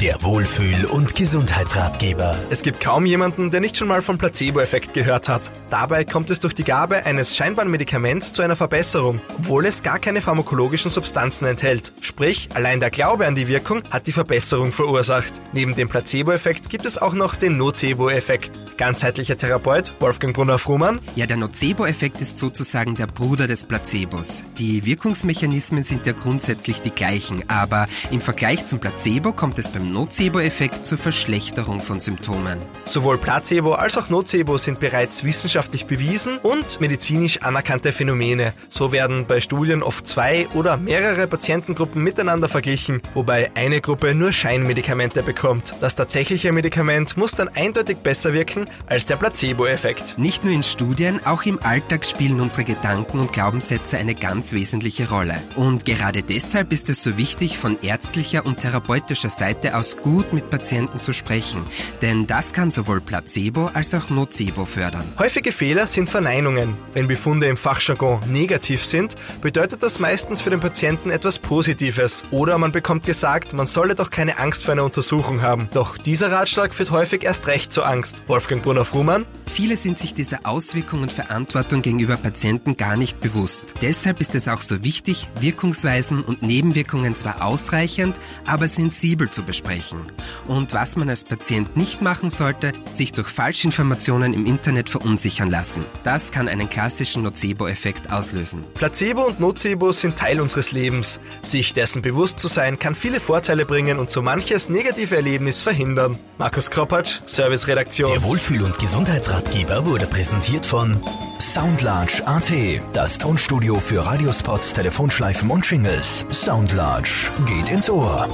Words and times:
Der 0.00 0.22
Wohlfühl- 0.22 0.84
und 0.84 1.16
Gesundheitsratgeber. 1.16 2.38
Es 2.50 2.62
gibt 2.62 2.78
kaum 2.78 3.04
jemanden, 3.04 3.50
der 3.50 3.60
nicht 3.60 3.76
schon 3.76 3.88
mal 3.88 4.00
vom 4.00 4.16
Placebo-Effekt 4.16 4.94
gehört 4.94 5.28
hat. 5.28 5.50
Dabei 5.70 6.04
kommt 6.04 6.30
es 6.30 6.38
durch 6.38 6.54
die 6.54 6.62
Gabe 6.62 7.04
eines 7.04 7.36
scheinbaren 7.36 7.68
Medikaments 7.68 8.32
zu 8.32 8.42
einer 8.42 8.54
Verbesserung, 8.54 9.20
obwohl 9.38 9.66
es 9.66 9.82
gar 9.82 9.98
keine 9.98 10.20
pharmakologischen 10.20 10.92
Substanzen 10.92 11.46
enthält. 11.46 11.90
Sprich, 12.00 12.48
allein 12.54 12.78
der 12.78 12.90
Glaube 12.90 13.26
an 13.26 13.34
die 13.34 13.48
Wirkung 13.48 13.82
hat 13.90 14.06
die 14.06 14.12
Verbesserung 14.12 14.70
verursacht. 14.70 15.32
Neben 15.52 15.74
dem 15.74 15.88
Placebo-Effekt 15.88 16.70
gibt 16.70 16.84
es 16.84 16.96
auch 16.96 17.14
noch 17.14 17.34
den 17.34 17.56
Nocebo-Effekt. 17.56 18.52
Ganzheitlicher 18.76 19.36
Therapeut 19.36 19.94
Wolfgang 19.98 20.32
Brunner-Frumann. 20.32 21.00
Ja, 21.16 21.26
der 21.26 21.38
Nocebo-Effekt 21.38 22.20
ist 22.20 22.38
sozusagen 22.38 22.94
der 22.94 23.08
Bruder 23.08 23.48
des 23.48 23.64
Placebos. 23.64 24.44
Die 24.58 24.84
Wirkungsmechanismen 24.84 25.82
sind 25.82 26.06
ja 26.06 26.12
grundsätzlich 26.12 26.80
die 26.80 26.92
gleichen, 26.92 27.42
aber 27.48 27.88
im 28.12 28.20
Vergleich 28.20 28.64
zum 28.64 28.78
Placebo 28.78 29.32
kommt 29.32 29.58
es 29.58 29.70
beim 29.70 29.87
Nocebo-Effekt 29.92 30.86
zur 30.86 30.98
Verschlechterung 30.98 31.80
von 31.80 32.00
Symptomen. 32.00 32.58
Sowohl 32.84 33.18
Placebo 33.18 33.72
als 33.72 33.96
auch 33.96 34.08
Nocebo 34.08 34.58
sind 34.58 34.80
bereits 34.80 35.24
wissenschaftlich 35.24 35.86
bewiesen 35.86 36.38
und 36.38 36.80
medizinisch 36.80 37.42
anerkannte 37.42 37.92
Phänomene. 37.92 38.52
So 38.68 38.92
werden 38.92 39.26
bei 39.26 39.40
Studien 39.40 39.82
oft 39.82 40.06
zwei 40.06 40.46
oder 40.54 40.76
mehrere 40.76 41.26
Patientengruppen 41.26 42.02
miteinander 42.02 42.48
verglichen, 42.48 43.00
wobei 43.14 43.50
eine 43.54 43.80
Gruppe 43.80 44.14
nur 44.14 44.32
Scheinmedikamente 44.32 45.22
bekommt. 45.22 45.74
Das 45.80 45.94
tatsächliche 45.94 46.52
Medikament 46.52 47.16
muss 47.16 47.32
dann 47.32 47.48
eindeutig 47.48 47.98
besser 47.98 48.32
wirken 48.32 48.68
als 48.86 49.06
der 49.06 49.16
Placebo-Effekt. 49.16 50.18
Nicht 50.18 50.44
nur 50.44 50.52
in 50.52 50.62
Studien, 50.62 51.24
auch 51.24 51.44
im 51.44 51.58
Alltag 51.62 52.04
spielen 52.04 52.40
unsere 52.40 52.64
Gedanken 52.64 53.20
und 53.20 53.32
Glaubenssätze 53.32 53.98
eine 53.98 54.14
ganz 54.14 54.52
wesentliche 54.52 55.08
Rolle. 55.08 55.34
Und 55.56 55.84
gerade 55.84 56.22
deshalb 56.22 56.72
ist 56.72 56.90
es 56.90 57.02
so 57.02 57.16
wichtig, 57.16 57.58
von 57.58 57.78
ärztlicher 57.82 58.44
und 58.44 58.58
therapeutischer 58.58 59.30
Seite 59.30 59.76
aus 59.78 59.96
gut 59.96 60.32
mit 60.32 60.50
Patienten 60.50 60.98
zu 60.98 61.12
sprechen, 61.12 61.62
denn 62.02 62.26
das 62.26 62.52
kann 62.52 62.70
sowohl 62.70 63.00
Placebo 63.00 63.70
als 63.74 63.94
auch 63.94 64.10
Nocebo 64.10 64.64
fördern. 64.64 65.04
Häufige 65.18 65.52
Fehler 65.52 65.86
sind 65.86 66.10
Verneinungen. 66.10 66.76
Wenn 66.94 67.06
Befunde 67.06 67.46
im 67.46 67.56
Fachjargon 67.56 68.20
negativ 68.30 68.84
sind, 68.84 69.14
bedeutet 69.40 69.82
das 69.82 70.00
meistens 70.00 70.40
für 70.40 70.50
den 70.50 70.58
Patienten 70.58 71.10
etwas 71.10 71.38
Positives. 71.38 72.24
Oder 72.32 72.58
man 72.58 72.72
bekommt 72.72 73.06
gesagt, 73.06 73.52
man 73.52 73.68
solle 73.68 73.94
doch 73.94 74.10
keine 74.10 74.38
Angst 74.38 74.64
vor 74.64 74.72
einer 74.72 74.84
Untersuchung 74.84 75.42
haben. 75.42 75.68
Doch 75.72 75.96
dieser 75.96 76.32
Ratschlag 76.32 76.74
führt 76.74 76.90
häufig 76.90 77.22
erst 77.22 77.46
recht 77.46 77.72
zur 77.72 77.86
Angst. 77.86 78.22
Wolfgang 78.26 78.62
Brunner-Frumann. 78.62 79.26
Viele 79.46 79.76
sind 79.76 79.98
sich 79.98 80.12
dieser 80.12 80.40
Auswirkungen 80.44 81.04
und 81.04 81.12
Verantwortung 81.12 81.82
gegenüber 81.82 82.16
Patienten 82.16 82.76
gar 82.76 82.96
nicht 82.96 83.20
bewusst. 83.20 83.74
Deshalb 83.80 84.20
ist 84.20 84.34
es 84.34 84.48
auch 84.48 84.62
so 84.62 84.82
wichtig, 84.82 85.28
Wirkungsweisen 85.40 86.22
und 86.22 86.42
Nebenwirkungen 86.42 87.16
zwar 87.16 87.42
ausreichend, 87.42 88.18
aber 88.44 88.66
sensibel 88.66 89.30
zu 89.30 89.44
besprechen 89.44 89.67
sprechen. 89.68 90.06
Und 90.46 90.72
was 90.72 90.96
man 90.96 91.08
als 91.08 91.24
Patient 91.24 91.76
nicht 91.76 92.00
machen 92.02 92.30
sollte, 92.30 92.72
sich 92.86 93.12
durch 93.12 93.28
Falschinformationen 93.28 94.32
im 94.32 94.46
Internet 94.46 94.88
verunsichern 94.88 95.50
lassen. 95.50 95.84
Das 96.04 96.32
kann 96.32 96.48
einen 96.48 96.68
klassischen 96.68 97.22
Nocebo-Effekt 97.22 98.10
auslösen. 98.10 98.64
Placebo 98.74 99.26
und 99.26 99.40
Nocebo 99.40 99.92
sind 99.92 100.16
Teil 100.16 100.40
unseres 100.40 100.72
Lebens. 100.72 101.20
Sich 101.42 101.74
dessen 101.74 102.02
bewusst 102.02 102.40
zu 102.40 102.48
sein, 102.48 102.78
kann 102.78 102.94
viele 102.94 103.20
Vorteile 103.20 103.66
bringen 103.66 103.98
und 103.98 104.10
so 104.10 104.22
manches 104.22 104.68
negative 104.68 105.16
Erlebnis 105.16 105.62
verhindern. 105.62 106.18
Markus 106.38 106.70
Kropatsch, 106.70 107.20
Serviceredaktion. 107.26 108.12
Der 108.12 108.22
Wohlfühl- 108.22 108.62
und 108.62 108.78
Gesundheitsratgeber 108.78 109.84
wurde 109.84 110.06
präsentiert 110.06 110.64
von 110.64 110.98
Soundlarge 111.40 112.22
AT, 112.26 112.50
das 112.92 113.18
Tonstudio 113.18 113.80
für 113.80 114.04
Radiospots, 114.04 114.72
Telefonschleifen 114.72 115.50
und 115.50 115.68
Jingles. 115.68 116.26
Soundlarge 116.30 117.30
geht 117.46 117.70
ins 117.70 117.90
Ohr. 117.90 118.28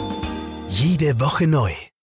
Jede 0.77 1.15
Woche 1.21 1.47
neu. 1.47 1.94